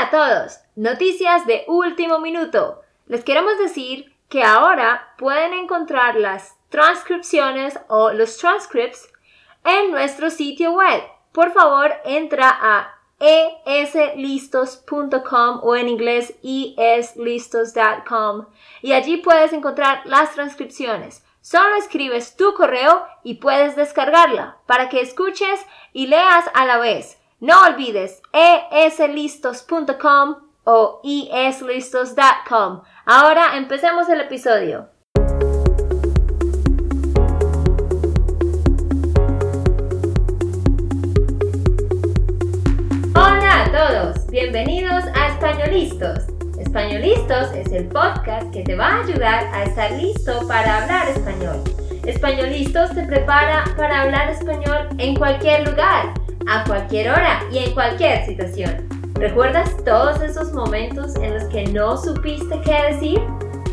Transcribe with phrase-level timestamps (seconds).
[0.00, 2.80] Hola a todos, noticias de último minuto.
[3.06, 9.06] Les queremos decir que ahora pueden encontrar las transcripciones o los transcripts
[9.62, 11.02] en nuestro sitio web.
[11.32, 18.46] Por favor, entra a eslistos.com o en inglés eslistos.com
[18.80, 21.26] y allí puedes encontrar las transcripciones.
[21.42, 25.60] Solo escribes tu correo y puedes descargarla para que escuches
[25.92, 27.19] y leas a la vez.
[27.40, 32.82] No olvides eslistos.com o eslistos.com.
[33.06, 34.90] Ahora empecemos el episodio.
[43.14, 46.26] Hola a todos, bienvenidos a Españolistos.
[46.58, 51.64] Españolistos es el podcast que te va a ayudar a estar listo para hablar español.
[52.04, 56.12] Españolistos te prepara para hablar español en cualquier lugar,
[56.48, 58.88] a cualquier hora y en cualquier situación.
[59.14, 63.20] ¿Recuerdas todos esos momentos en los que no supiste qué decir?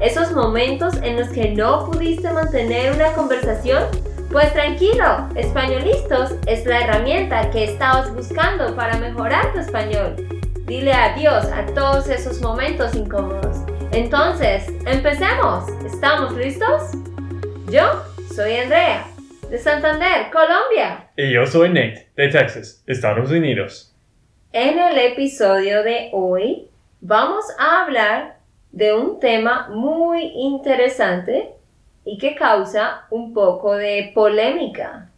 [0.02, 3.84] ¿Esos momentos en los que no pudiste mantener una conversación?
[4.32, 10.16] Pues tranquilo, Españolistos es la herramienta que estabas buscando para mejorar tu español.
[10.66, 13.58] Dile adiós a todos esos momentos incómodos.
[13.92, 15.70] Entonces, empecemos.
[15.86, 16.92] ¿Estamos listos?
[17.72, 18.04] Yo
[18.36, 19.06] soy Andrea,
[19.50, 21.10] de Santander, Colombia.
[21.16, 23.96] Y yo soy Nate, de Texas, Estados Unidos.
[24.52, 26.68] En el episodio de hoy
[27.00, 28.40] vamos a hablar
[28.72, 31.50] de un tema muy interesante
[32.04, 35.12] y que causa un poco de polémica.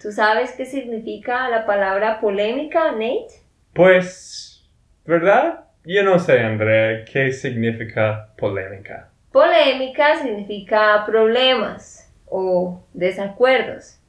[0.00, 3.42] ¿Tú sabes qué significa la palabra polémica, Nate?
[3.74, 4.66] Pues,
[5.04, 5.66] ¿verdad?
[5.84, 9.10] Yo no sé, Andrea, qué significa polémica.
[9.30, 13.99] Polémica significa problemas o desacuerdos.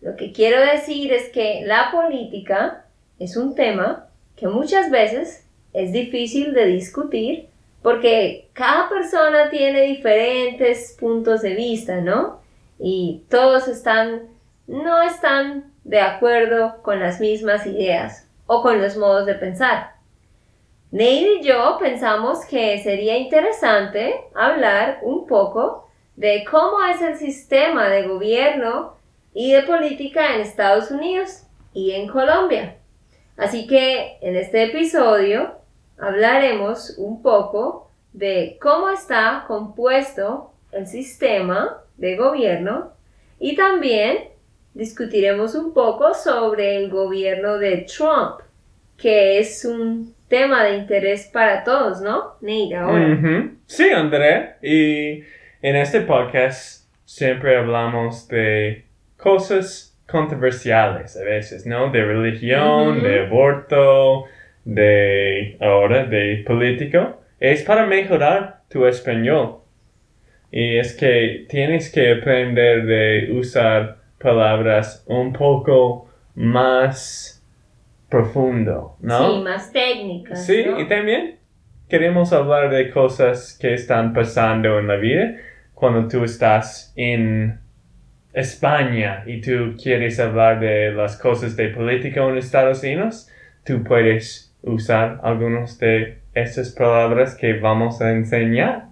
[0.00, 2.84] Lo que quiero decir es que la política
[3.18, 7.48] es un tema que muchas veces es difícil de discutir
[7.82, 12.40] porque cada persona tiene diferentes puntos de vista, ¿no?
[12.78, 14.28] Y todos están,
[14.66, 19.92] no están de acuerdo con las mismas ideas o con los modos de pensar.
[20.90, 27.88] Neil y yo pensamos que sería interesante hablar un poco de cómo es el sistema
[27.88, 28.97] de gobierno
[29.34, 32.76] y de política en Estados Unidos y en Colombia.
[33.36, 35.52] Así que en este episodio
[35.98, 42.92] hablaremos un poco de cómo está compuesto el sistema de gobierno
[43.38, 44.28] y también
[44.74, 48.40] discutiremos un poco sobre el gobierno de Trump,
[48.96, 52.34] que es un tema de interés para todos, ¿no?
[52.40, 53.50] Nate, ahora.
[53.66, 54.56] Sí, André.
[54.62, 55.22] Y
[55.62, 58.87] en este podcast siempre hablamos de
[59.18, 61.90] cosas controversiales a veces, ¿no?
[61.90, 64.24] De religión, de aborto,
[64.64, 67.20] de ahora de político.
[67.38, 69.58] Es para mejorar tu español.
[70.50, 77.44] Y es que tienes que aprender de usar palabras un poco más
[78.08, 79.34] profundo, ¿no?
[79.34, 80.46] Sí, más técnicas.
[80.46, 80.80] Sí, ¿no?
[80.80, 81.36] y también
[81.88, 85.36] queremos hablar de cosas que están pasando en la vida
[85.74, 87.60] cuando tú estás en
[88.32, 93.28] España y tú quieres hablar de las cosas de política en Estados Unidos,
[93.64, 98.88] tú puedes usar algunas de estas palabras que vamos a enseñar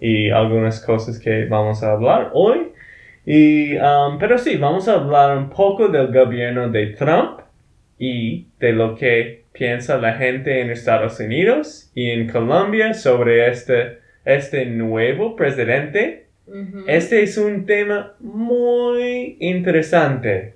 [0.00, 2.72] y algunas cosas que vamos a hablar hoy.
[3.26, 7.40] Y, um, pero sí, vamos a hablar un poco del gobierno de Trump
[7.98, 13.98] y de lo que piensa la gente en Estados Unidos y en Colombia sobre este,
[14.24, 16.23] este nuevo presidente.
[16.86, 20.54] Este es un tema muy interesante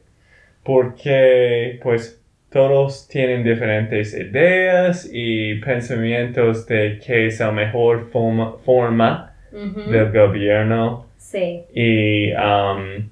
[0.62, 9.34] porque pues todos tienen diferentes ideas y pensamientos de qué es la mejor forma, forma
[9.50, 11.62] del gobierno Sí.
[11.74, 13.08] y um,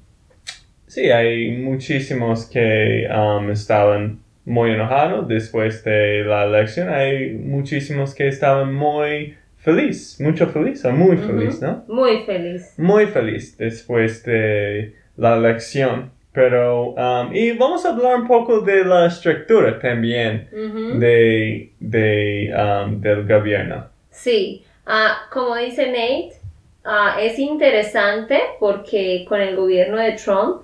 [0.87, 6.89] sí, hay muchísimos que um, estaban muy enojados después de la elección.
[6.89, 9.35] Hay muchísimos que estaban muy
[9.67, 11.85] feliz, mucho feliz o muy feliz, ¿no?
[11.89, 12.73] Muy feliz.
[12.79, 16.13] Muy feliz después de la elección.
[16.33, 20.49] Pero, um, y vamos a hablar un poco de la estructura también
[21.01, 23.87] de, de, um, del gobierno.
[24.11, 26.41] Sí, Ah, como dice Nate,
[26.85, 30.63] ah, es interesante porque con el gobierno de Trump,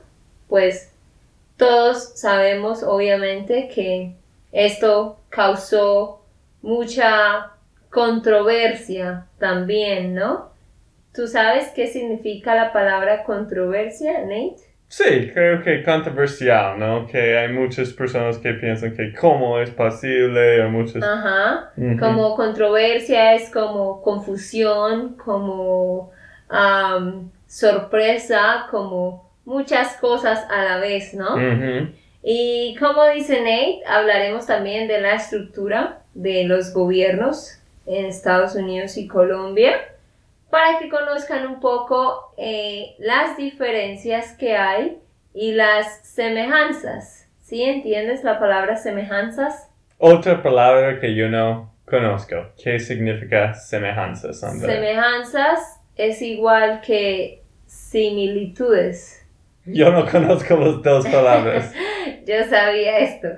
[0.49, 0.95] pues
[1.57, 4.15] todos sabemos obviamente que
[4.53, 6.21] esto causó
[6.63, 7.52] mucha
[7.93, 10.51] controversia también, ¿no?
[11.15, 14.57] ¿Tú sabes qué significa la palabra controversia, Nate?
[14.89, 17.07] Sí, creo que controversial, ¿no?
[17.07, 21.03] Que hay muchas personas que piensan que cómo es posible o muchas...
[21.03, 21.73] Ajá.
[22.01, 26.11] Como controversia es como confusión, como
[27.47, 31.37] sorpresa, como muchas cosas a la vez, ¿no?
[32.23, 38.97] Y como dice Nate, hablaremos también de la estructura de los gobiernos en Estados Unidos
[38.97, 39.73] y Colombia
[40.51, 44.99] para que conozcan un poco eh, las diferencias que hay
[45.33, 47.27] y las semejanzas.
[47.41, 49.71] ¿Sí entiendes la palabra semejanzas?
[49.97, 52.37] Otra palabra que yo no conozco.
[52.63, 54.69] ¿Qué significa semejanza, Sandra?
[54.69, 59.27] Semejanzas es igual que similitudes.
[59.65, 61.73] yo no conozco las dos palabras.
[62.27, 63.29] Yo sabía esto.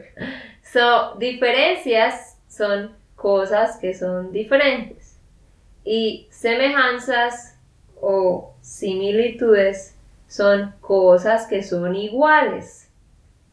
[0.63, 2.95] So, diferencias son
[3.25, 5.19] cosas que son diferentes.
[5.83, 7.59] Y semejanzas
[7.99, 9.97] o similitudes
[10.29, 12.85] son cosas que son iguales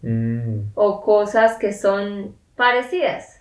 [0.02, 3.40] Mm, o cosas que son parecidas,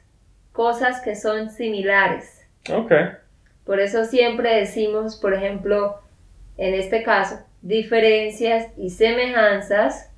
[0.53, 2.47] cosas que son similares.
[2.71, 2.93] ok.
[3.65, 6.00] Por eso siempre decimos, por ejemplo,
[6.59, 10.10] en este caso, diferencias y semejanzas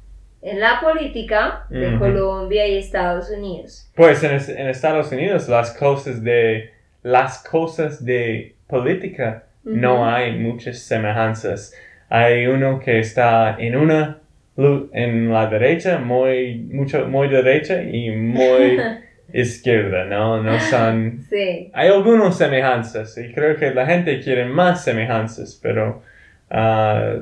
[0.43, 1.99] en la política de Ujú.
[1.99, 3.91] Colombia y Estados Unidos.
[3.94, 6.71] Pues en, en Estados Unidos las cosas de
[7.03, 10.05] las cosas de política no Ujú.
[10.05, 11.73] hay muchas semejanzas.
[12.09, 14.19] Hay uno que está en una
[14.93, 18.79] en la derecha, muy mucho muy derecha y muy
[19.33, 20.43] izquierda, ¿no?
[20.43, 26.03] No son Sí, hay algunas semejanzas y creo que la gente quiere más semejanzas, pero
[26.50, 27.15] ah,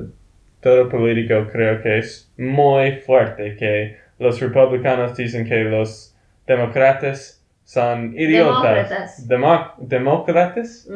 [0.61, 6.15] todo político creo que es muy fuerte, que los republicanos dicen que los
[6.47, 8.63] demócratas son idiotas.
[8.63, 9.27] Demócratas.
[9.27, 10.89] Demo- ¿Demócratas?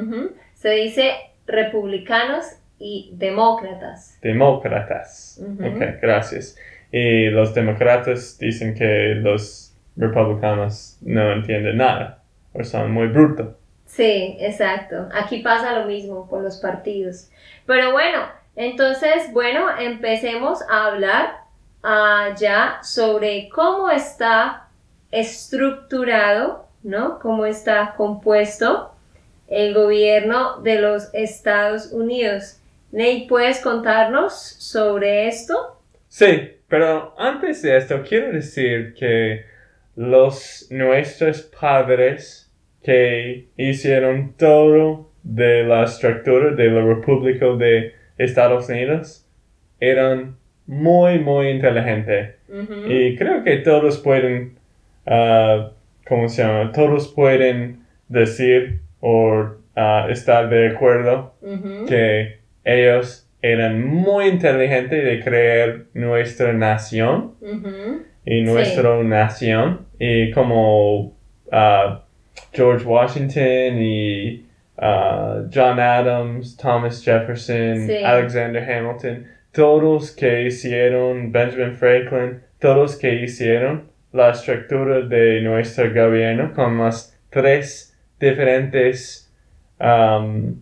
[0.53, 1.11] se dice
[1.47, 2.45] republicanos
[2.79, 4.19] y demócratas.
[4.21, 5.41] Demócratas.
[5.41, 5.65] Ujú.
[5.67, 6.57] Ok, gracias.
[6.91, 12.21] Y los demócratas dicen que los republicanos no entienden nada
[12.53, 13.55] o son muy brutos.
[13.85, 15.07] Sí, exacto.
[15.13, 17.31] Aquí pasa lo mismo con los partidos.
[17.65, 18.19] Pero bueno,
[18.55, 21.37] entonces, bueno, empecemos a hablar
[21.83, 24.67] ah, ya sobre cómo está
[25.11, 27.19] estructurado, ¿no?
[27.19, 28.91] Cómo está compuesto
[29.47, 32.59] el gobierno de los Estados Unidos.
[32.91, 35.81] Nate, ¿puedes contarnos sobre esto?
[36.07, 39.45] Sí, pero antes de esto quiero decir que
[39.95, 42.51] los nuestros padres
[42.81, 49.27] que hicieron todo de la estructura de la República de Estados Unidos
[49.79, 50.35] eran
[50.67, 52.35] muy muy inteligentes
[52.87, 54.57] y creo que todos pueden
[55.05, 55.71] ah,
[56.07, 56.71] ¿cómo se llama?
[56.71, 59.45] todos pueden decir o
[59.75, 61.35] ah, estar de acuerdo
[61.87, 67.33] que ellos eran muy inteligentes de crear nuestra nación
[68.25, 68.41] y Sí.
[68.41, 69.81] nuestra nación.
[69.99, 71.15] Y como
[71.51, 72.03] ah,
[72.53, 74.45] George Washington y
[74.77, 78.03] ah, John Adams, Thomas Jefferson, Sí.
[78.03, 86.53] Alexander Hamilton, todos que hicieron Benjamin Franklin, todos que hicieron la estructura de nuestro gobierno
[86.53, 89.31] con las tres diferentes
[89.79, 90.55] um,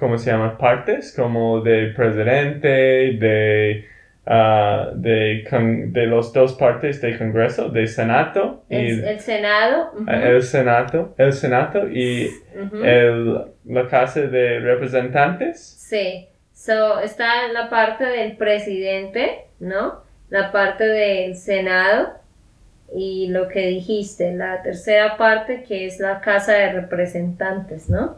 [0.00, 0.56] ¿cómo se llama?
[0.56, 3.84] Partes, como de presidente, de,
[4.32, 9.90] ah, de, con- de los dos partes del Congreso, del Senato y El, el Senado.
[10.08, 12.30] eh, el Senato, el Senato y
[12.84, 15.58] el, la Casa de Representantes.
[15.60, 20.02] Sí, so, está la parte del presidente, ¿no?
[20.30, 22.10] La parte del Senado
[22.94, 28.16] y lo que dijiste, la tercera parte que es la Casa de Representantes, ¿no?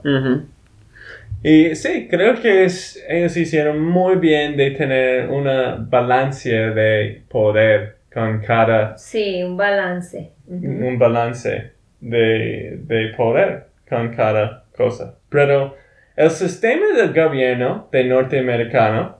[1.43, 7.97] Y sí, creo que es, ellos hicieron muy bien de tener una balanza de poder
[8.13, 10.33] con cada Sí, un balance.
[10.47, 10.67] Ujú.
[10.67, 15.19] un balance de, de poder con cada cosa.
[15.29, 15.77] Pero
[16.17, 19.19] el sistema del gobierno de norteamericano,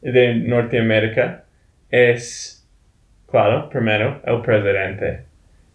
[0.00, 1.44] de Norteamérica,
[1.90, 2.66] es,
[3.30, 5.24] claro, primero el presidente.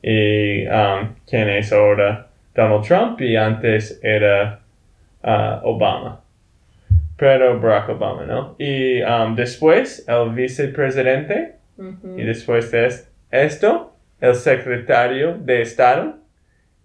[0.02, 4.62] Y um, quien es ahora Donald Trump y antes era
[5.26, 6.22] uh, Obama.
[7.18, 8.56] Pero Barack Obama, ¿no?
[8.60, 11.56] Y um, después el vicepresidente
[12.18, 16.18] y después de es- esto, el secretario de Estado.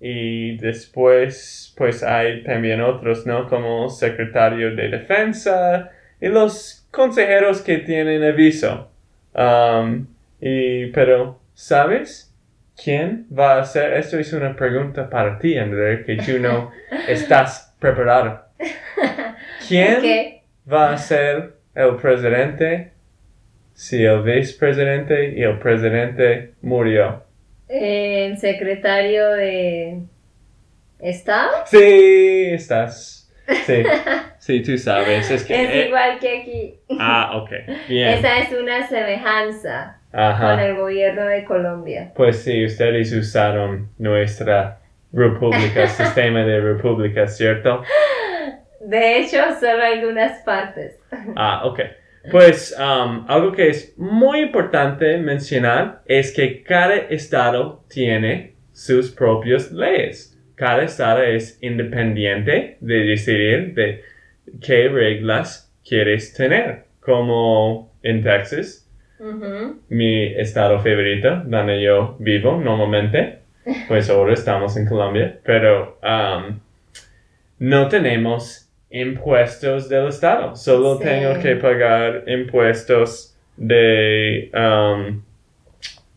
[0.02, 3.48] Y después, pues hay también otros, ¿no?
[3.48, 8.90] Como secretario de Defensa y los consejeros que tienen aviso.
[9.34, 10.06] Um,
[10.40, 12.34] y, pero, ¿sabes?
[12.82, 13.92] ¿Quién va a hacer?
[13.94, 16.70] Esto es una pregunta para ti, André, que tú no
[17.08, 18.44] estás preparado.
[19.68, 20.72] ¿Quién Ok.
[20.72, 22.92] va a ser el presidente
[23.72, 27.24] si el vicepresidente y el presidente murió.
[27.68, 30.02] El secretario de
[30.98, 31.50] Estado.
[31.66, 33.32] Sí, estás.
[33.64, 33.82] Sí,
[34.38, 35.30] sí, tú sabes.
[35.30, 36.80] Es, que, Es eh, igual que aquí.
[36.98, 37.50] Ah, ok.
[37.88, 38.08] Bien.
[38.10, 40.66] Esa es una semejanza con Ajá.
[40.66, 42.12] el gobierno de Colombia.
[42.14, 44.79] Pues sí, ustedes usaron nuestra
[45.12, 47.82] república, sistema de república, ¿cierto?
[48.80, 50.98] De hecho, solo algunas partes.
[51.36, 51.80] Ah, ok.
[52.30, 59.72] Pues um, algo que es muy importante mencionar es que cada estado tiene sus propias
[59.72, 60.38] leyes.
[60.54, 64.04] Cada estado es independiente de decidir de
[64.60, 66.84] qué reglas quieres tener.
[67.00, 68.86] Como en Texas,
[69.88, 73.39] mi estado favorito, donde yo vivo normalmente.
[73.88, 76.58] Pues ahora estamos en Colombia, pero um,
[77.58, 80.56] no tenemos impuestos del estado.
[80.56, 81.04] Solo Sí.
[81.04, 84.50] tengo que pagar impuestos de...
[84.54, 85.22] um,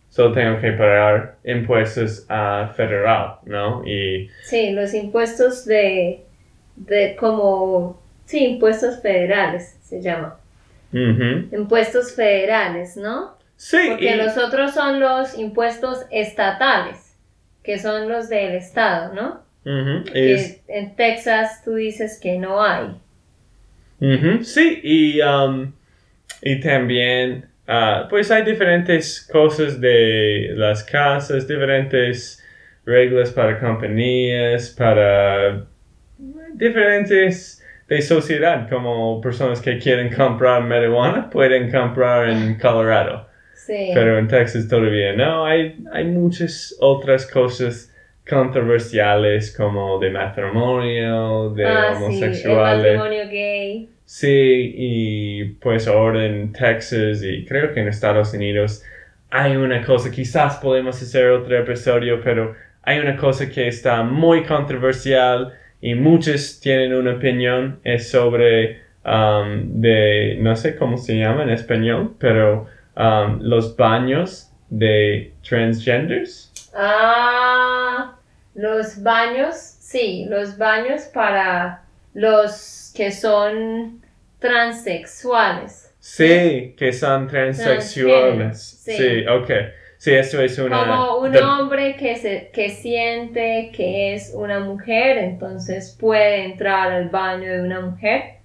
[0.10, 3.84] solo tengo que pagar impuestos a federal, ¿no?
[3.86, 6.24] Y Sí, los impuestos de,
[6.76, 10.38] de como, sí, impuestos federales se llama.
[11.52, 13.36] Impuestos federales, ¿no?
[13.56, 17.03] sí, Porque y- los otros son los impuestos estatales,
[17.64, 19.42] que son los del estado, ¿no?
[20.14, 22.88] es- en Texas tú dices que no hay.
[24.44, 25.72] Sí, y, um,
[26.42, 32.44] y también, ah, pues hay diferentes cosas de las casas, diferentes
[32.86, 35.66] reglas para compañías, para
[36.54, 43.28] diferentes de sociedad, como personas que quieren comprar marihuana pueden comprar en Colorado,
[43.66, 43.92] Sí.
[43.94, 45.46] pero en Texas todavía no.
[45.46, 47.94] Hay, hay muchas otras cosas
[48.30, 52.98] controversiales como de matrimonio, de ah, sí, el homosexuales.
[52.98, 53.90] matrimonio gay.
[54.06, 58.84] Sí, y pues ahora en Texas y creo que en Estados Unidos
[59.32, 62.54] hay una cosa, quizás podemos hacer otro episodio, pero
[62.84, 69.82] hay una cosa que está muy controversial y muchos tienen una opinión, es sobre um,
[69.82, 76.52] de, no sé cómo se llama en español, pero um, los baños de transgenders.
[76.76, 78.16] Ah,
[78.56, 81.84] los baños, sí, los baños para
[82.14, 84.02] los que son
[84.40, 85.94] transexuales.
[86.00, 88.62] Sí, que son transexuales.
[88.84, 88.94] sí.
[88.98, 89.52] Sí, ok.
[90.04, 90.80] Sí, eso es una...
[90.80, 97.08] Como un hombre que, se, que siente que es una mujer, entonces puede entrar al
[97.08, 98.40] baño de una mujer.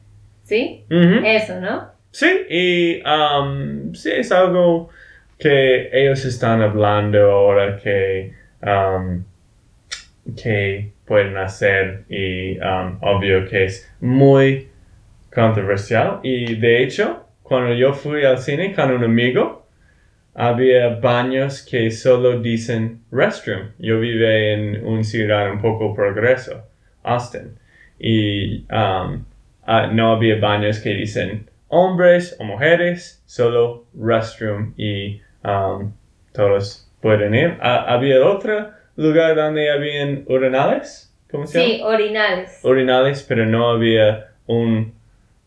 [0.44, 0.84] ¿Sí?
[0.88, 1.90] Eso, ¿no?
[2.10, 4.88] Sí, y um, sí, es algo
[5.38, 9.24] que ellos están hablando ahora que, um,
[10.36, 14.68] que pueden hacer y um, obvio que es muy
[15.32, 16.20] controversial.
[16.22, 19.66] Y de hecho, cuando yo fui al cine con un amigo,
[20.34, 23.70] había baños que solo dicen restroom.
[23.78, 26.62] Yo vive en una ciudad un poco progreso,
[27.02, 27.56] Austin.
[27.98, 29.24] Y um,
[29.66, 35.92] ah, no había baños que dicen hombres o mujeres, solo restroom y um,
[36.32, 37.58] todos pueden ir.
[37.60, 41.14] ¿Había otro lugar donde habían urinales?
[41.30, 41.90] ¿Cómo se Sí, llama?
[41.90, 42.60] orinales.
[42.62, 44.94] Urinales, pero no había un,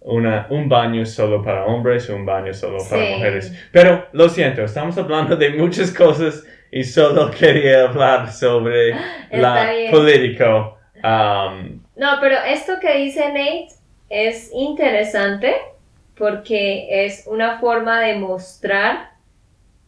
[0.01, 3.13] una, un baño solo para hombres o un baño solo para Sí.
[3.15, 3.67] mujeres.
[3.71, 8.93] Pero lo siento, estamos hablando de muchas cosas y solo quería hablar sobre
[9.31, 9.91] la bien.
[9.91, 10.77] político.
[11.03, 13.69] Um, No, pero esto que dice Nate
[14.09, 15.55] es interesante
[16.21, 19.09] porque es una forma de mostrar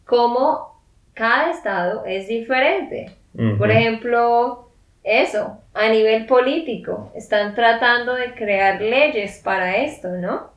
[0.04, 0.82] cómo
[1.14, 3.12] cada estado es diferente.
[3.56, 4.68] Por ejemplo,
[5.04, 10.50] eso, a nivel político, están tratando de crear leyes para esto, ¿no?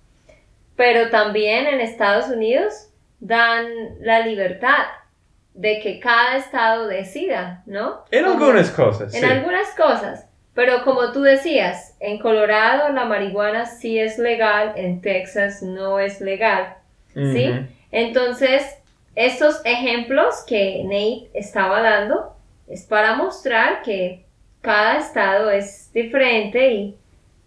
[0.76, 3.68] Pero también en Estados Unidos dan
[4.00, 4.84] la libertad
[5.54, 8.04] de que cada estado decida, ¿no?
[8.10, 9.26] En Como- algunas cosas, en sí.
[9.32, 10.27] algunas cosas.
[10.58, 16.20] Pero como tú decías, en Colorado la marihuana sí es legal, en Texas no es
[16.20, 16.78] legal.
[17.14, 17.46] ¿sí?
[17.92, 18.66] Entonces,
[19.16, 22.36] estos ejemplos que Nate estaba dando
[22.68, 24.26] es para mostrar que
[24.62, 26.98] cada estado es diferente y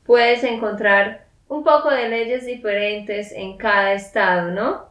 [0.06, 4.84] puedes encontrar un poco de leyes diferentes en cada estado, ¿no?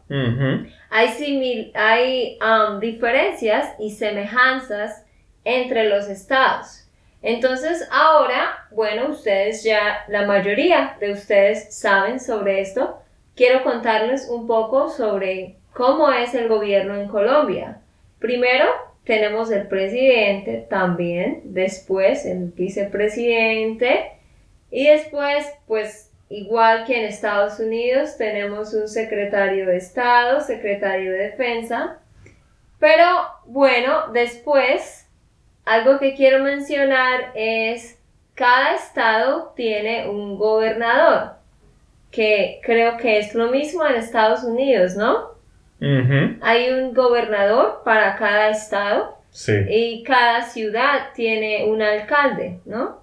[0.90, 5.06] Hay, simil- hay um, diferencias y semejanzas
[5.46, 6.86] entre los estados.
[7.22, 13.02] Entonces ahora, bueno, ustedes ya, la mayoría de ustedes saben sobre esto.
[13.36, 17.82] Quiero contarles un poco sobre cómo es el gobierno en Colombia.
[18.20, 18.66] Primero
[19.04, 24.12] tenemos el presidente también, después el vicepresidente
[24.72, 31.30] y después pues igual que en Estados Unidos, tenemos un secretario de Estado, secretario de
[31.30, 32.00] Defensa.
[32.80, 33.06] Pero
[33.46, 35.09] bueno, después,
[35.70, 38.00] algo que quiero mencionar es,
[38.34, 41.34] cada estado tiene un gobernador,
[42.12, 45.30] que creo que es lo mismo en Estados Unidos, ¿no?
[46.42, 49.54] Hay un gobernador para cada estado Sí.
[49.70, 53.02] y cada ciudad tiene un alcalde, ¿no?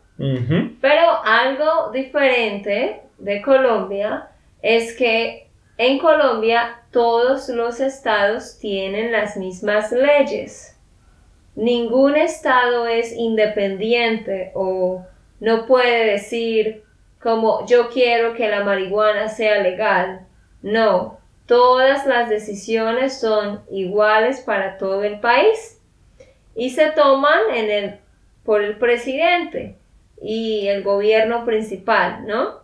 [0.81, 4.29] Pero algo diferente de Colombia
[4.61, 5.47] es que
[5.79, 10.75] en Colombia todos los estados tienen las mismas leyes.
[11.57, 15.05] Ningún estado es independiente o
[15.41, 16.85] no puede decir
[17.21, 20.21] como yo quiero que la marihuana sea legal.
[20.63, 25.81] No, todas las decisiones son iguales para todo el país
[26.55, 27.95] y se toman en el,
[28.45, 29.77] por el presidente
[30.23, 32.61] y el gobierno principal, ¿no?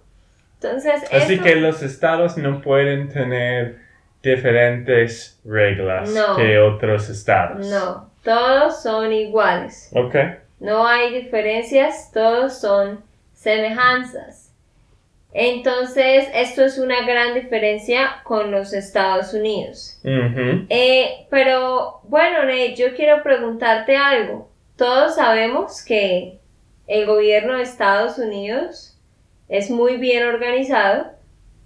[0.54, 3.78] Entonces, Así que los estados no pueden tener
[4.22, 6.36] diferentes reglas No.
[6.36, 7.66] que otros estados.
[7.68, 9.90] no, todos son iguales.
[9.94, 10.16] Ok.
[10.60, 13.02] No hay diferencias, todos son
[13.34, 14.52] semejanzas.
[15.34, 19.98] Entonces, esto es una gran diferencia con los Estados Unidos.
[20.04, 22.38] Eh, pero bueno,
[22.76, 24.50] yo quiero preguntarte algo.
[24.76, 26.38] Todos sabemos que
[26.86, 28.98] el gobierno de Estados Unidos
[29.48, 31.06] es muy bien organizado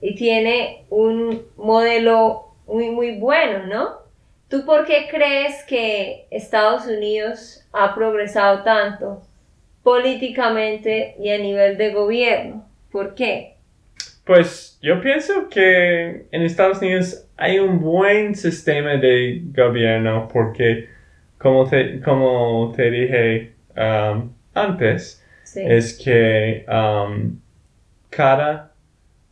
[0.01, 4.06] y tiene un modelo muy, muy bueno, ¿no?
[4.49, 9.23] ¿Tú por qué crees que Estados Unidos ha progresado tanto
[9.83, 12.65] políticamente y a nivel de gobierno?
[12.93, 13.57] ¿Por qué?
[14.25, 20.89] Pues yo pienso que en Estados Unidos hay un buen sistema de gobierno porque,
[21.39, 25.63] como te, como te dije um, antes, Sí.
[25.65, 27.39] es que um,
[28.11, 28.73] cada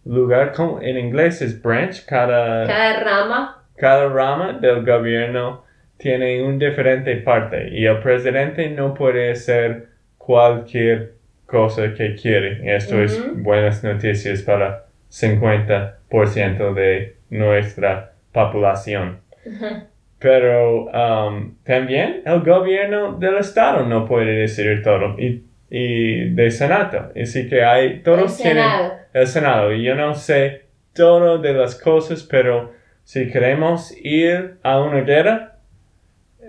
[0.05, 3.64] lugar, como en inglés es branch, cada, Cada rama.
[3.77, 5.65] Cada rama del gobierno
[5.97, 9.89] tiene un diferente parte y el presidente no puede hacer
[10.19, 11.15] cualquier
[11.47, 12.77] cosa que quiere.
[12.77, 19.21] Esto es buenas noticias para 50% de nuestra población.
[20.19, 27.11] Pero um, también el gobierno del estado no puede decidir todo y, y de senato.
[27.21, 28.93] Así que hay, El todos tienen Senado.
[29.13, 29.73] el Senado.
[29.73, 30.63] Yo no sé
[30.95, 32.73] todo de las cosas, pero
[33.05, 35.57] si queremos ir a una guerra,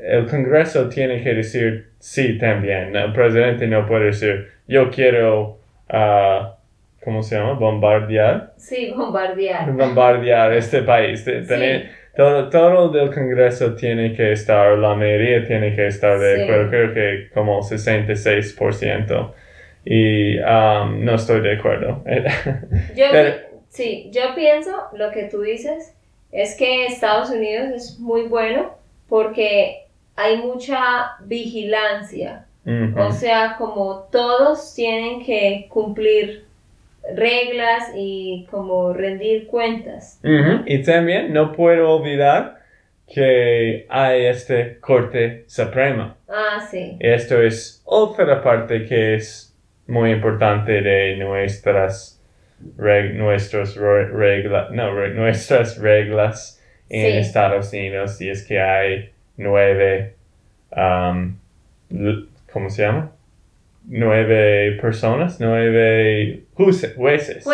[0.04, 2.96] el Congreso tiene que decir sí también.
[2.96, 6.56] El presidente no puede decir yo quiero, ah,
[7.04, 7.54] ¿cómo se llama?
[7.54, 8.54] Bombardear.
[8.58, 9.72] Sí, bombardear.
[9.72, 11.24] Bombardear este país.
[11.24, 11.32] Sí.
[11.48, 16.41] tener- todo, todo del Congreso tiene que estar, la mayoría tiene que estar de Sí.
[16.44, 19.34] acuerdo, creo que como 66%.
[19.84, 22.04] Y um, no estoy de acuerdo.
[22.96, 23.36] Yo, Pero-
[23.70, 25.94] sí, yo pienso lo que tú dices
[26.36, 28.74] es que Estados Unidos es muy bueno
[29.08, 32.45] porque hay mucha vigilancia.
[32.98, 36.45] O sea, como todos tienen que cumplir
[37.13, 40.19] reglas y como rendir cuentas.
[40.65, 42.60] Y también no puedo olvidar
[43.08, 46.17] que hay este Corte Suprema.
[46.28, 46.98] Ah, sí.
[47.00, 49.56] Esto es otra parte que es
[49.88, 52.14] muy importante de nuestras,
[52.78, 57.18] reg- nuestros re- regla- no, nuestras reglas en Sí.
[57.18, 58.20] Estados Unidos.
[58.22, 60.15] Y es que hay nueve,
[60.76, 61.36] um,
[62.52, 63.12] ¿cómo se llama?
[63.88, 66.96] Nueve personas, nueve jueces.
[66.96, 67.46] jueces.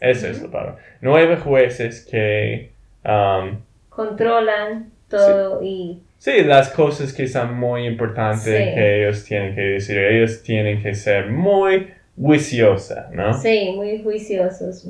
[0.00, 0.46] Esa es Ujú.
[0.46, 0.76] la palabra.
[1.00, 2.70] Nueve jueces que,
[3.04, 8.74] um, Controlan todo y sí, las cosas que son muy importantes Sí.
[8.74, 13.34] que ellos tienen que decir, ellos tienen que ser muy juiciosa, ¿no?
[13.34, 14.86] Sí, muy juiciosos.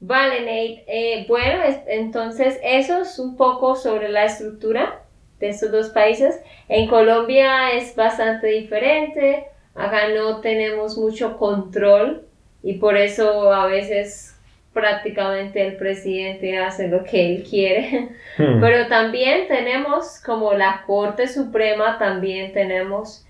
[0.00, 0.84] Vale, Nate.
[0.86, 5.00] Eh, bueno, es- entonces eso es un poco sobre la estructura
[5.38, 6.40] de estos dos países.
[6.68, 9.44] En Colombia es bastante diferente.
[9.74, 12.22] Acá no tenemos mucho control
[12.62, 14.36] y por eso a veces
[14.72, 18.08] prácticamente el presidente hace lo que él quiere.
[18.38, 18.60] Hmm.
[18.60, 23.26] Pero también tenemos como la Corte Suprema, también tenemos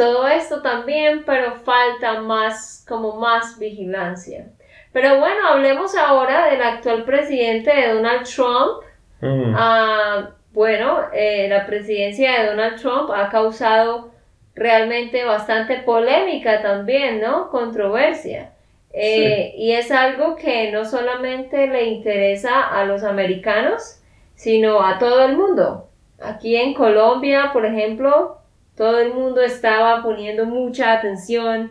[0.00, 4.46] todo esto también, pero falta más, como más vigilancia.
[4.94, 8.82] Pero bueno, hablemos ahora del actual presidente de Donald Trump.
[9.20, 9.54] Hmm.
[9.54, 14.10] Ah, bueno, eh, la presidencia de Donald Trump ha causado
[14.54, 17.50] realmente bastante polémica también, ¿no?
[17.50, 18.52] Controversia.
[18.94, 24.00] Eh, Y es algo que no solamente le interesa a los americanos,
[24.34, 25.90] sino a todo el mundo.
[26.22, 28.39] Aquí en Colombia, por ejemplo,
[28.80, 31.70] todo el mundo estaba poniendo mucha atención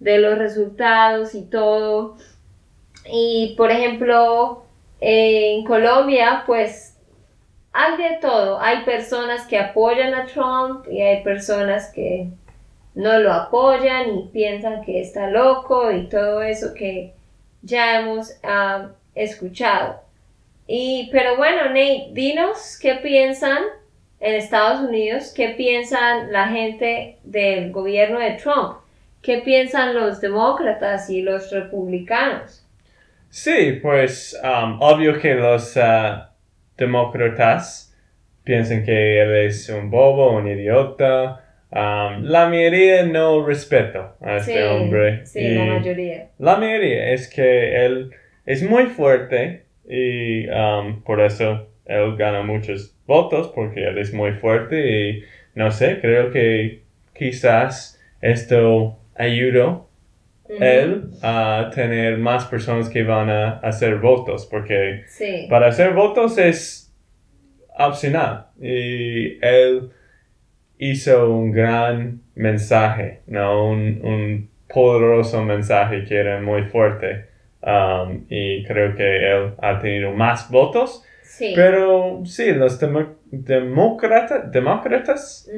[0.00, 2.16] de los resultados y todo.
[3.12, 4.64] Y por ejemplo,
[4.98, 6.96] en Colombia, pues
[7.74, 8.58] hay de todo.
[8.58, 12.30] Hay personas que apoyan a Trump y hay personas que
[12.94, 17.12] no lo apoyan y piensan que está loco y todo eso que
[17.60, 20.00] ya hemos ah, escuchado.
[20.66, 23.62] Y, pero bueno, Nate, dinos qué piensan
[24.20, 28.78] en Estados Unidos, qué piensan la gente del gobierno de Trump,
[29.22, 32.66] qué piensan los demócratas y los republicanos.
[33.28, 36.22] Sí, pues um, obvio que los uh,
[36.78, 37.94] demócratas
[38.44, 41.42] piensan que él es un bobo, un idiota.
[41.70, 45.26] Um, la mayoría no respeto a este hombre.
[45.26, 46.28] Sí, la mayoría.
[46.38, 48.10] La mayoría es que él
[48.46, 54.32] es muy fuerte y um, por eso él gana muchos votos porque él es muy
[54.32, 56.82] fuerte y no sé, creo que
[57.14, 59.86] quizás esto ayudó
[60.48, 65.04] él a tener más personas que van a hacer votos, porque
[65.48, 66.94] para hacer votos es
[67.78, 68.46] opcional.
[68.60, 69.90] Y él
[70.78, 73.68] hizo un gran mensaje, ¿no?
[73.70, 77.26] Un, poderoso mensaje que era muy fuerte.
[77.62, 81.04] Um, y creo que él ha tenido más votos.
[81.54, 85.50] Pero sí, los demócratas, demócratas,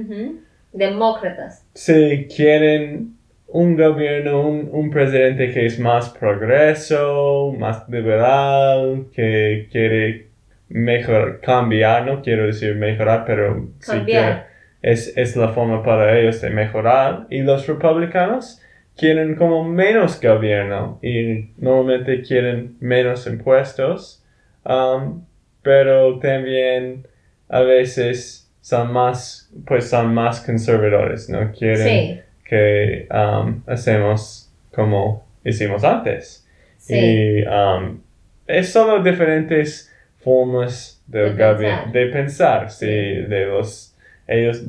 [0.73, 1.67] demócratas.
[1.75, 10.29] Sí, quieren un gobierno, un, presidente que es más progreso, más liberal, que quiere
[10.69, 14.43] mejorar, cambiar, no quiero decir mejorar, pero sí que
[14.83, 17.27] es, es la forma para ellos de mejorar.
[17.31, 18.61] Y los republicanos
[18.99, 24.23] quieren como menos gobierno y normalmente quieren menos impuestos,
[24.65, 25.23] um,
[25.69, 27.07] pero también
[27.47, 31.53] a veces son más, pues son más conservadores, ¿no?
[31.53, 36.49] Quieren que um, hacemos como hicimos antes.
[36.89, 38.01] Y um,
[38.47, 41.93] es solo diferentes formas de, pensar.
[41.93, 43.95] de pensar, sí, de los
[44.27, 44.63] ellos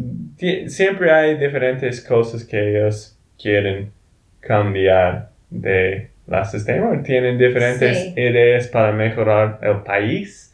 [0.68, 3.92] siempre hay diferentes cosas que ellos quieren
[4.42, 10.49] cambiar de la sistema, tienen diferentes ideas para mejorar el país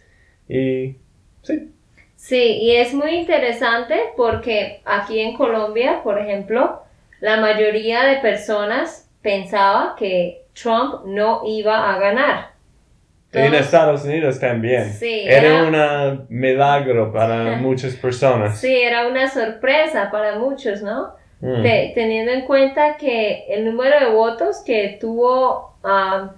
[0.47, 0.95] y
[1.41, 1.71] sí.
[2.15, 6.81] Sí, y es muy interesante porque aquí en Colombia, por ejemplo,
[7.19, 12.51] la mayoría de personas pensaba que Trump no iba a ganar.
[13.31, 14.91] en Estados Unidos también.
[14.93, 18.59] Sí, era, un milagro para muchas personas.
[18.59, 21.13] Sí, era una sorpresa para muchos, ¿no?
[21.41, 21.63] Mm.
[21.93, 26.29] teniendo en cuenta que el número de votos que tuvo uh,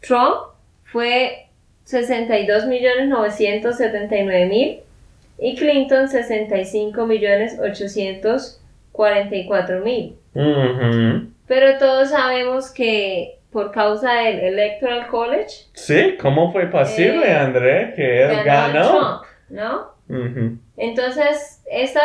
[0.00, 0.53] Trump
[0.94, 1.50] fue
[1.88, 4.80] 62.979.000
[5.40, 10.16] y Clinton 65 millones 844 mil.
[11.48, 15.64] Pero todos sabemos que por causa del Electoral College.
[15.72, 19.22] Sí, ¿cómo fue posible, eh, André, que él ganó?
[19.48, 19.94] ¿no?
[20.76, 22.02] Entonces, esa,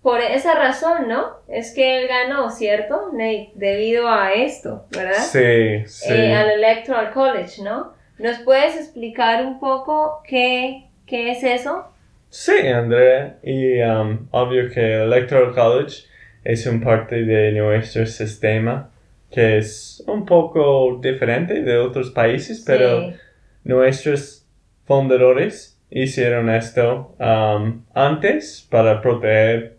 [0.00, 1.40] por esa razón, ¿no?
[1.46, 3.10] Es que él ganó, ¿cierto?
[3.54, 5.18] Debido a esto, ¿verdad?
[5.18, 6.10] Sí, sí.
[6.10, 7.92] Eh, al Electoral College, ¿no?
[8.18, 11.88] ¿Nos puedes explicar un poco qué, qué es eso?
[12.30, 16.04] Sí, Andrea, y um, obvio que el Electoral College
[16.42, 18.90] es un parte de nuestro sistema
[19.30, 23.12] que es un poco diferente de otros países, pero
[23.64, 24.46] nuestros
[24.84, 29.76] fundadores hicieron esto um, antes para proteger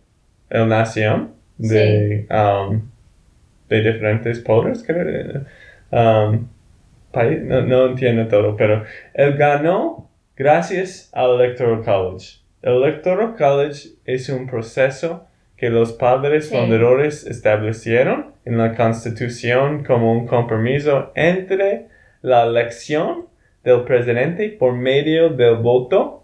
[0.49, 2.81] la nación de, um,
[3.69, 5.45] de diferentes pobres, creo.
[5.91, 6.47] Um,
[7.23, 12.39] no, no entiendo todo, pero él ganó gracias al Electoral College.
[12.61, 20.11] El Electoral College es un proceso que los padres fundadores establecieron en la Constitución como
[20.11, 21.87] un compromiso entre
[22.21, 23.27] la elección
[23.63, 26.23] del presidente por medio del voto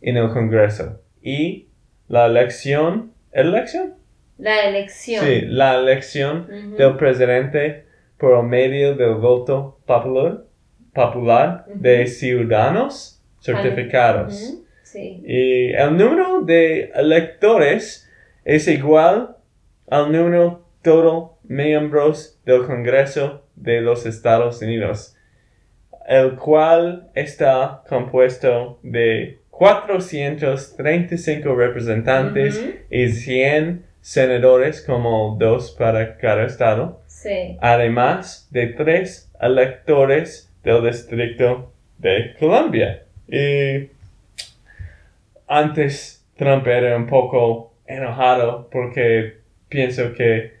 [0.00, 1.66] en el Congreso y
[2.08, 3.94] la elección, ¿elección?
[4.38, 5.24] La elección.
[5.24, 7.84] Sí, la elección del presidente
[8.20, 10.44] por medio del voto popular,
[10.92, 14.58] popular de ciudadanos certificados.
[14.94, 18.08] Y el número de electores
[18.44, 19.36] es igual
[19.88, 25.16] al número total miembros del Congreso de los Estados Unidos,
[26.08, 37.02] el cual está compuesto de 435 representantes y 100 senadores, como dos para cada estado.
[37.60, 43.02] Además de tres electores del Distrito de Columbia.
[43.28, 43.90] Y
[45.46, 50.52] antes Trump era un poco enojado porque pienso que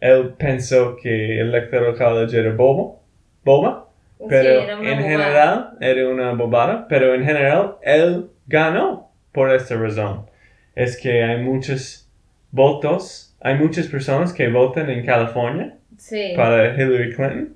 [0.00, 3.00] él pensó que el Electoral College era bobo,
[3.44, 3.88] boba,
[4.28, 5.02] pero Sí, en bobada.
[5.02, 10.26] general era una bobada, pero en general él ganó por esta razón.
[10.74, 12.10] Es que hay muchos
[12.50, 16.32] votos, hay muchas personas que votan en California Sí.
[16.36, 17.54] para Hillary Clinton,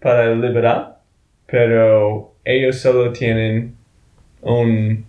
[0.00, 0.96] para el liberal,
[1.46, 3.76] pero ellos solo tienen
[4.42, 5.06] un,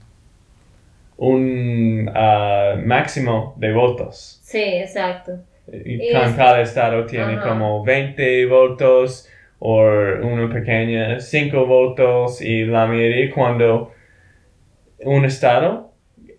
[1.18, 4.40] un ah, máximo de votos.
[4.44, 5.40] Sí, exacto.
[5.72, 7.50] Y Y con es- cada estado tiene Ajá.
[7.50, 9.28] como 20 votos
[9.60, 13.92] o una pequeña 5 votos y la mayoría cuando
[15.00, 15.92] un estado,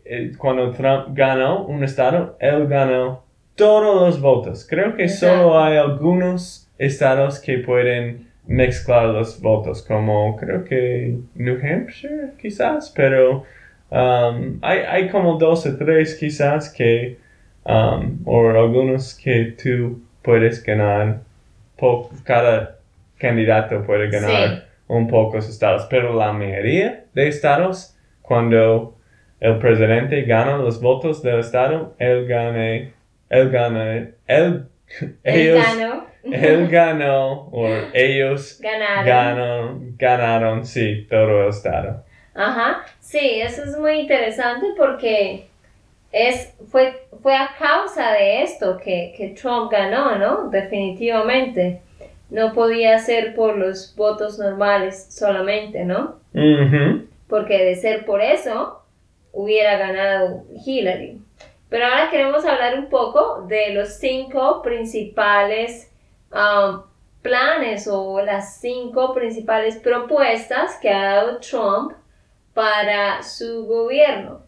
[0.05, 3.25] eh, cuando Trump ganó un estado, él ganó
[3.61, 4.67] todos los votos.
[4.69, 5.37] Creo que Exacto.
[5.37, 12.91] solo hay algunos estados que pueden mezclar los votos, como creo que New Hampshire quizás,
[12.97, 13.45] pero
[13.91, 17.19] um, hay, hay como dos o tres quizás que
[17.65, 21.21] um, o algunos que tú puedes ganar,
[21.79, 22.79] po- cada
[23.19, 24.63] candidato puede ganar Sí.
[24.89, 28.97] un pocos estados, pero la mayoría de estados, cuando
[29.41, 32.91] el presidente gana los votos del estado, él gana,
[33.31, 34.67] él gana, él, Él
[35.23, 36.07] ellos, ganó.
[36.25, 39.07] él ganó, o ellos Ganaron.
[39.07, 42.05] ganaron, ganaron, sí, todo el estado.
[42.35, 45.47] Ajá, sí, eso es muy interesante porque
[46.13, 50.51] es, fue, fue a causa de esto que, que Trump ganó, ¿no?
[50.51, 51.81] Definitivamente.
[52.31, 56.21] No podía ser por los votos normales solamente, ¿no?
[56.33, 57.07] Ujú.
[57.29, 58.83] Porque de ser por eso,
[59.33, 61.21] hubiera ganado Hillary.
[61.71, 65.91] Pero ahora queremos hablar un poco de los cinco principales
[66.33, 66.83] um,
[67.23, 71.93] planes o las cinco principales propuestas que ha dado Trump
[72.55, 74.41] para su gobierno.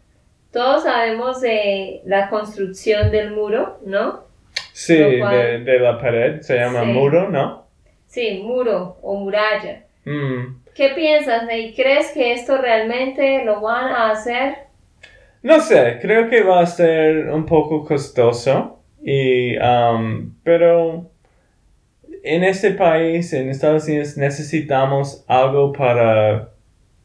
[0.51, 4.25] Todos sabemos de la construcción del muro, ¿no?
[4.73, 6.87] Sí, de, de la pared, se llama Sí.
[6.87, 7.65] muro, ¿no?
[8.07, 9.83] Sí, muro o muralla.
[10.05, 10.61] Mm.
[10.75, 11.73] ¿Qué piensas, Ney?
[11.73, 14.55] ¿Crees que esto realmente lo van a hacer?
[15.43, 21.11] No sé, creo que va a ser un poco costoso, y, um, pero
[22.23, 26.49] en este país, en Estados Unidos, necesitamos algo para,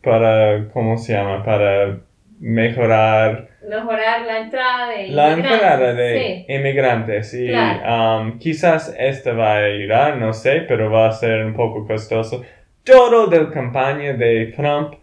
[0.03, 1.43] para, ¿cómo se llama?
[1.45, 1.99] Para
[2.39, 6.53] mejorar Mejorar la entrada de la inmigrantes, entrada de sí.
[6.53, 7.35] inmigrantes.
[7.35, 8.21] Y Claro.
[8.23, 12.45] um, quizás este va a ayudar, no sé, pero va a ser un poco costoso.
[12.85, 14.95] Todo de la campaña de Trump,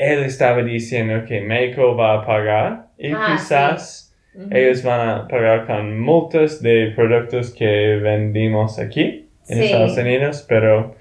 [0.00, 4.48] él estaba diciendo que México va a pagar y Ah, quizás Ujú.
[4.50, 9.64] ellos van a pagar con multas de productos que vendimos aquí en Sí.
[9.64, 10.94] Estados Unidos, pero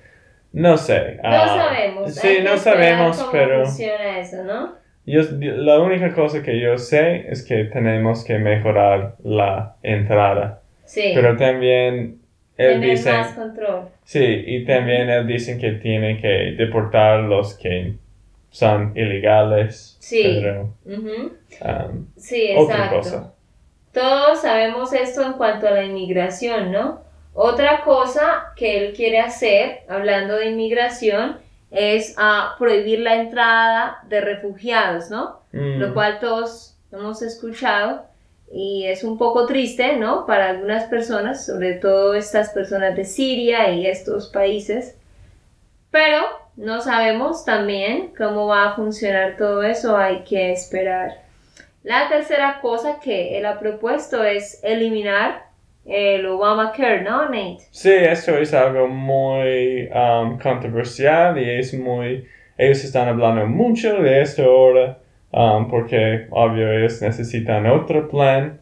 [0.52, 1.16] no sé.
[1.24, 2.16] No ah, sabemos.
[2.16, 4.74] Sí, hay no sabemos, cómo pero funciona eso, ¿no?
[5.06, 10.62] yo, la única cosa que yo sé es que tenemos que mejorar la entrada.
[10.86, 11.12] Sí.
[11.14, 12.20] Pero también
[12.58, 13.90] él dice, más control.
[14.04, 17.94] sí, y también él dice que tiene que deportar los que
[18.52, 19.98] son ilegales.
[20.00, 20.40] Sí.
[20.42, 21.32] Pero, Ujú.
[21.62, 22.98] um, Sí, Otra exacto.
[22.98, 23.34] cosa.
[23.94, 27.02] Todos sabemos esto en cuanto a la inmigración, ¿no?
[27.34, 31.38] Otra cosa que él quiere hacer, hablando de inmigración,
[31.72, 35.40] es ah, prohibir la entrada de refugiados, ¿no?
[35.52, 38.06] mm, Lo cual todos hemos escuchado
[38.52, 40.26] y es un poco triste, ¿no?
[40.26, 44.98] Para algunas personas, sobre todo estas personas de Siria y estos países.
[45.92, 46.24] Pero
[46.60, 51.22] no sabemos también cómo va a funcionar todo eso, hay que esperar.
[51.84, 55.45] La tercera cosa que él ha propuesto es eliminar
[55.86, 57.60] el Obamacare, ¿no, Nate?
[57.72, 62.28] Sí, esto es algo muy um, controversial y es muy...
[62.58, 64.98] Ellos están hablando mucho de esto ahora
[65.32, 68.60] um, porque, obvio, ellos necesitan otro plan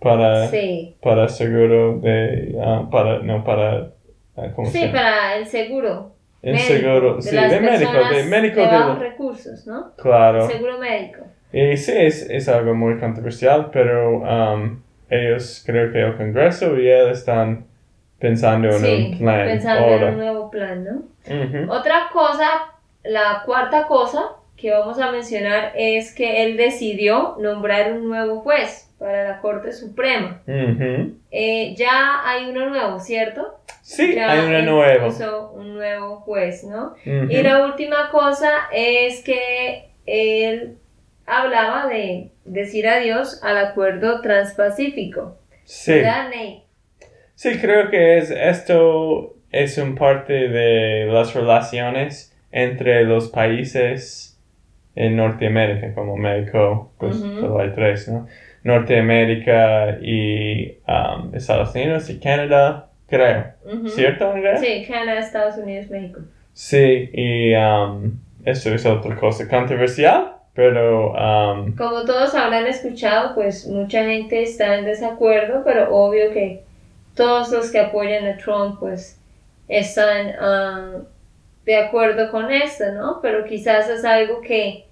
[0.00, 2.56] para, Sí, para seguro de...
[2.56, 3.92] um, para, no, para...
[4.34, 4.92] uh, ¿Cómo se sí, llama?
[4.94, 6.15] para el seguro.
[6.46, 8.72] En médico, seguro, de sí, de médico, de médico de de...
[8.72, 9.92] bajos recursos, ¿no?
[9.96, 10.46] Claro.
[10.48, 11.22] Seguro médico.
[11.52, 14.80] Y sí, es, es algo muy controversial, pero um,
[15.10, 17.66] ellos creo que el Congreso y él están
[18.18, 20.06] pensando en Sí, un plan pensando en ahora.
[20.12, 21.04] un nuevo plan.
[21.68, 22.46] Otra cosa,
[23.04, 28.90] la cuarta cosa que vamos a mencionar es que él decidió nombrar un nuevo juez
[28.98, 30.42] para la Corte Suprema.
[31.30, 33.58] Eh, ya hay uno nuevo, ¿cierto?
[33.82, 35.06] Sí, Ya hay nueva.
[35.06, 36.94] puso un nuevo juez, ¿no?
[37.04, 40.78] Y la última cosa es que él
[41.26, 45.36] hablaba de decir adiós al acuerdo transpacífico.
[45.64, 45.92] Sí.
[45.92, 46.62] ¿Verdad, Nate?
[47.34, 54.35] sí, creo que es, esto es un parte de las relaciones entre los países
[54.96, 57.40] en Norteamérica, como México, pues Ujú.
[57.40, 58.26] solo hay tres, ¿no?
[58.64, 63.44] Norteamérica y um, Estados Unidos y Canadá, creo.
[63.64, 63.88] Ujú.
[63.88, 64.56] ¿Cierto, Andrea?
[64.56, 66.20] Sí, Canadá, Estados Unidos, México.
[66.52, 73.66] Sí, y um, eso es otra cosa controversial, pero um, Como todos habrán escuchado, pues
[73.68, 76.62] mucha gente está en desacuerdo, pero obvio que
[77.14, 79.20] todos los que apoyan a Trump, pues
[79.68, 80.98] están ah,
[81.66, 83.20] de acuerdo con esto, ¿no?
[83.20, 84.86] Pero quizás es algo que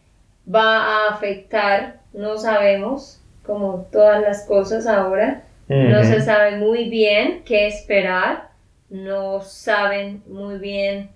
[0.52, 7.42] va a afectar, no sabemos, como todas las cosas ahora, no se sabe muy bien
[7.44, 8.50] qué esperar,
[8.90, 11.08] no saben muy bien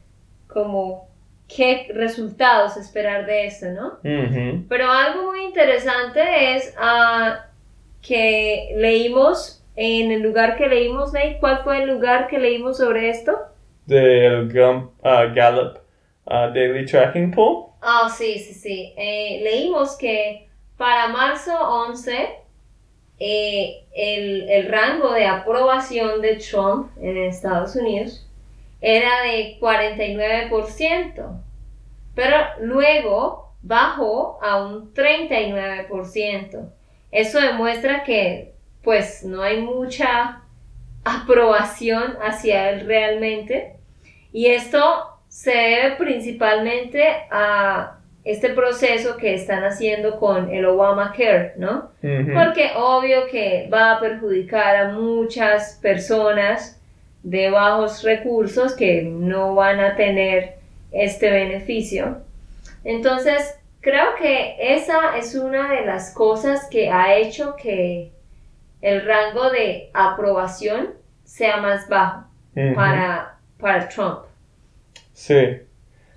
[0.46, 1.06] como
[1.54, 3.98] qué resultados esperar de esto, ¿no?
[4.68, 7.46] Pero algo muy interesante es ah,
[8.00, 13.10] que leímos en el lugar que leímos, Nate, ¿cuál fue el lugar que leímos sobre
[13.10, 13.36] esto?
[13.88, 15.78] Del uh, Gallup
[16.26, 17.72] uh, Daily Tracking Poll.
[17.80, 18.94] Ah, sí, sí, sí.
[18.96, 22.28] Eh, leímos que para marzo 11
[23.18, 28.26] eh, el, el rango de aprobación de Trump en Estados Unidos
[28.80, 31.42] era de 49%,
[32.14, 36.70] pero luego bajó a un 39%.
[37.10, 40.42] Eso demuestra que pues no hay mucha
[41.04, 43.77] aprobación hacia él realmente
[44.32, 44.80] y esto
[45.28, 51.90] se debe principalmente a este proceso que están haciendo con el Obamacare, ¿no?
[52.00, 56.80] Porque obvio que va a perjudicar a muchas personas
[57.22, 60.56] de bajos recursos que no van a tener
[60.92, 62.18] este beneficio.
[62.84, 68.12] Entonces, creo que esa es una de las cosas que ha hecho que
[68.80, 72.26] el rango de aprobación sea más bajo
[72.74, 74.20] para, para Trump.
[75.12, 75.58] Sí.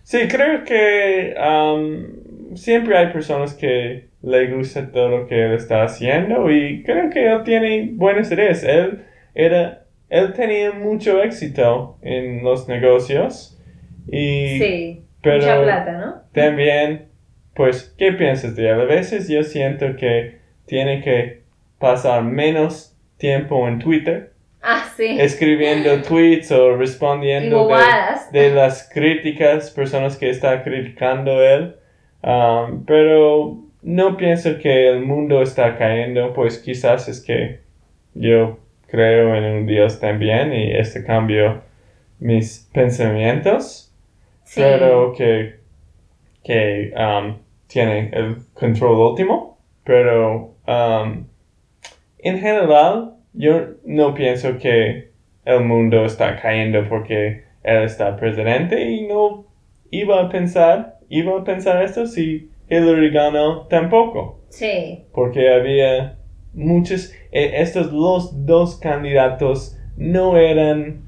[0.04, 5.84] Sí, creo que um, siempre hay personas que le gusta todo lo que él está
[5.84, 8.64] haciendo y creo que él tiene buenas ideas.
[8.64, 13.58] Él era, él tenía mucho éxito en los negocios
[14.08, 16.16] y Sí, pero mucha plata, ¿no?
[16.34, 17.08] también,
[17.54, 18.82] pues, ¿qué piensas de él?
[18.82, 21.44] A veces yo siento que tiene que
[21.80, 24.31] pasar menos tiempo en Twitter
[24.62, 25.18] Ah, sí.
[25.20, 27.68] escribiendo tweets o respondiendo
[28.32, 31.76] de las críticas, personas que está criticando él.
[32.24, 37.62] Um, pero no pienso que el mundo está cayendo, pues quizás es que
[38.14, 41.62] yo creo en un Dios también y este cambio
[42.20, 43.88] mis pensamientos,
[44.44, 44.62] Sí.
[44.62, 45.56] pero que,
[46.44, 49.58] que um, tiene el control último.
[49.84, 51.26] Pero um,
[52.20, 55.10] en general, yo no pienso que
[55.46, 59.46] el mundo está cayendo porque él está presidente y no
[59.90, 66.18] iba a pensar, iba a pensar esto si Hillary ganó tampoco, Sí, porque había
[66.54, 71.02] muchos, eh, estos los dos candidatos no eran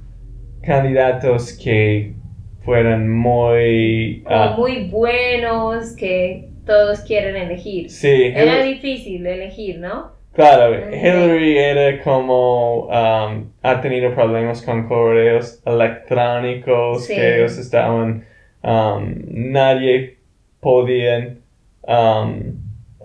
[0.61, 2.13] candidatos que
[2.61, 4.23] fueran muy...
[4.25, 7.89] ah, muy buenos que todos quieren elegir.
[7.89, 10.11] sí, Era Hillary- difícil elegir, ¿no?
[10.33, 10.75] Claro.
[10.91, 17.15] Hillary era como um, ha tenido problemas con correos electrónicos Sí.
[17.15, 18.25] que ellos estaban
[18.63, 20.17] um, nadie
[20.59, 21.39] podían
[21.83, 22.55] um,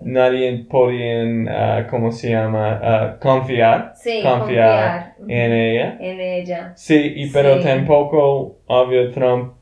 [0.01, 2.81] nadie podían uh, ¿cómo se llama?
[2.81, 5.97] Uh, confiar Sí, Confiar confiar, en ella.
[5.99, 6.71] en ella.
[6.75, 7.63] Sí, y pero Sí.
[7.63, 9.53] tampoco obvio Trump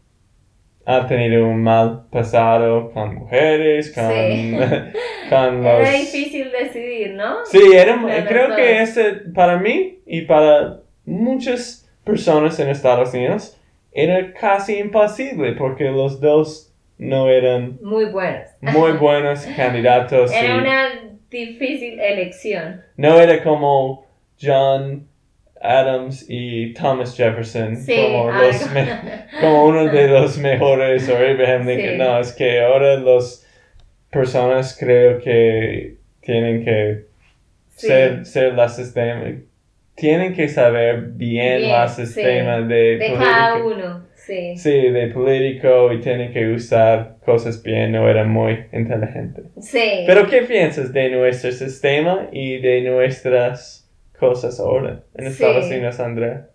[0.89, 4.57] ha tenido un mal pasado con mujeres, con, Sí.
[5.29, 7.45] con los Era difícil decidir, ¿no?
[7.45, 9.03] Sí, era, creo que ese,
[9.35, 13.57] para mí y para muchas personas en Estados Unidos,
[13.91, 18.49] era casi imposible porque los dos no eran Muy buenos.
[18.61, 20.31] muy buenos candidatos.
[20.31, 20.87] Era y una
[21.29, 22.81] difícil elección.
[22.95, 24.05] No era como
[24.41, 25.06] John
[25.61, 28.89] Adams y Thomas Jefferson, Sí, como, los me-
[29.39, 31.91] como uno de los mejores, o Abraham Lincoln.
[31.91, 31.97] Sí.
[31.97, 33.45] No, es que ahora las
[34.11, 37.05] personas creo que tienen que
[37.75, 37.87] Sí.
[37.87, 39.23] ser, ser la sistema,
[39.95, 42.05] tienen que saber bien, Bien, la sí.
[42.05, 44.57] sistema de, De cada uno, sí.
[44.57, 49.43] Sí, de político y tienen que usar cosas bien, no era muy inteligente.
[49.61, 50.03] Sí.
[50.07, 53.86] Pero ¿qué piensas de nuestro sistema y de nuestras
[54.19, 55.43] cosas ahora en Sí.
[55.43, 56.47] Estados Unidos, Andrea?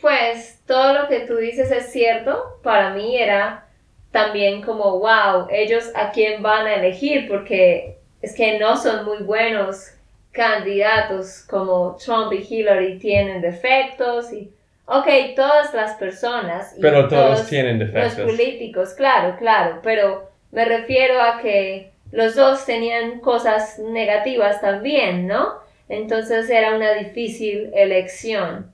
[0.00, 2.58] Pues todo lo que tú dices es cierto.
[2.62, 3.66] Para mí era
[4.10, 9.18] también como, wow, ellos a quién van a elegir porque es que no son muy
[9.18, 9.92] buenos
[10.32, 14.50] candidatos como Trump y Hillary tienen defectos y,
[14.86, 16.74] ok, todas las personas.
[16.76, 18.24] y Pero todos tienen Los defectos.
[18.30, 25.64] políticos, claro, claro, pero me refiero a que los dos tenían cosas negativas también, ¿no?
[25.88, 28.72] Entonces era una difícil elección.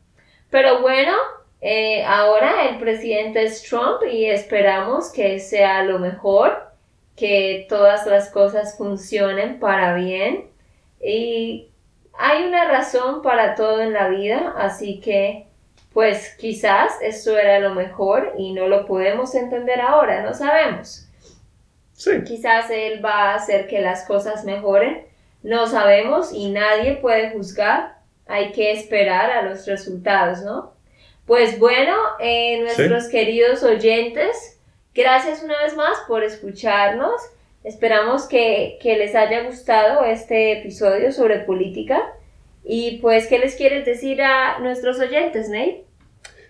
[0.51, 1.13] Pero bueno,
[1.61, 6.71] eh, ahora el presidente es Trump y esperamos que sea lo mejor,
[7.17, 10.51] que todas las cosas funcionen para bien.
[11.01, 11.71] Y
[12.19, 15.47] hay una razón para todo en la vida, así que
[15.93, 21.09] pues quizás eso era lo mejor y no lo podemos entender ahora, no sabemos.
[22.25, 25.07] Quizás Él va a hacer que las cosas mejoren.
[25.43, 27.97] No sabemos y nadie puede juzgar.
[28.27, 30.73] Hay que esperar a los resultados, ¿no?
[31.27, 34.61] Pues bueno, eh, nuestros queridos oyentes,
[34.95, 37.21] gracias una vez más por escucharnos.
[37.65, 42.01] Esperamos que, que, les haya gustado este episodio sobre política.
[42.65, 45.85] Y pues, ¿qué les quieres decir a nuestros oyentes, Nate?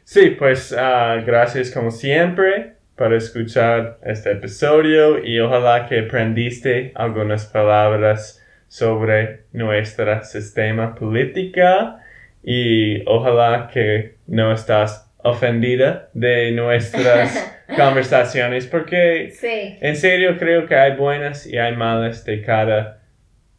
[0.04, 7.46] Sí, pues uh, gracias como siempre para escuchar este episodio y ojalá que aprendiste algunas
[7.46, 8.41] palabras
[8.72, 11.98] sobre nuestro sistema política
[12.42, 19.76] y ojalá que no estás ofendida de nuestras conversaciones porque sí.
[19.78, 23.02] en serio creo que hay buenas y hay malas de cada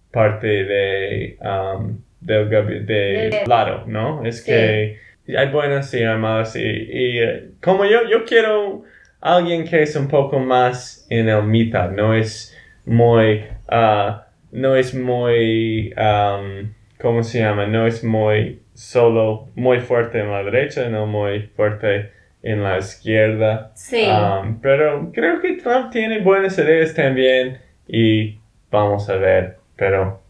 [0.10, 2.50] parte de, um, del,
[2.88, 4.26] de, lado, ¿no?
[4.26, 4.98] Es que
[5.28, 7.20] hay buenas y hay malas y, y
[7.62, 8.82] como yo, yo quiero
[9.22, 14.24] alguien que es un poco más en el mitad, no es muy, uh,
[14.54, 17.66] no es muy, um, ¿cómo se llama?
[17.66, 22.12] No es muy solo, muy fuerte en la derecha, no muy fuerte
[22.44, 23.72] en la izquierda.
[23.76, 24.08] Sí.
[24.08, 28.40] Um, pero creo que Trump tiene buenas ideas también y
[28.70, 30.22] vamos a ver, pero...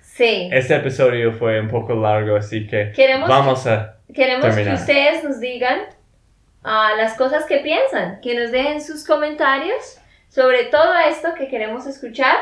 [0.00, 0.48] Sí.
[0.50, 2.92] Este episodio fue un poco largo, así que
[3.28, 3.98] vamos a...
[4.14, 5.80] Queremos que ustedes nos digan
[6.62, 12.36] las cosas que piensan, que nos dejen sus comentarios sobre todo esto que queremos escuchar.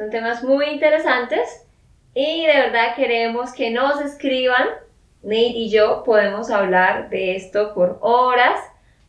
[0.00, 1.66] Son temas muy interesantes
[2.14, 4.66] y de verdad queremos que nos escriban.
[5.22, 8.58] Nate y yo podemos hablar de esto por horas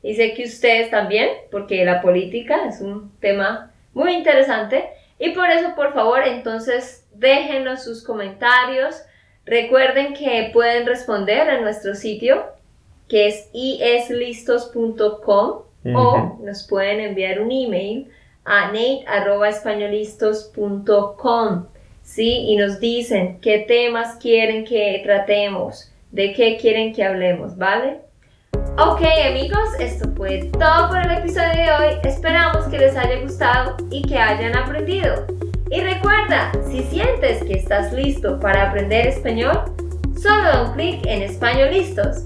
[0.03, 4.89] y sé que ustedes también, porque la política es un tema muy interesante.
[5.17, 9.01] Y por eso, por favor, entonces déjenos sus comentarios.
[9.45, 12.47] Recuerden que pueden responder en nuestro sitio
[13.07, 15.61] que es islistos.com
[15.95, 18.11] o nos pueden enviar un email
[18.45, 21.65] a nate.españolistos.com
[22.03, 22.45] ¿sí?
[22.47, 28.01] y nos dicen qué temas quieren que tratemos, de qué quieren que hablemos, ¿vale?
[28.77, 31.95] Ok amigos, esto fue todo por el episodio de hoy.
[32.03, 35.25] Esperamos que les haya gustado y que hayan aprendido.
[35.69, 39.63] Y recuerda, si sientes que estás listo para aprender español,
[40.21, 42.25] solo da un clic en Español Listos.